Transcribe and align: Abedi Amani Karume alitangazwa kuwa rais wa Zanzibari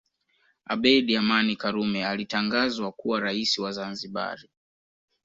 Abedi 0.65 1.17
Amani 1.17 1.55
Karume 1.55 2.05
alitangazwa 2.05 2.91
kuwa 2.91 3.19
rais 3.19 3.57
wa 3.57 3.71
Zanzibari 3.71 4.49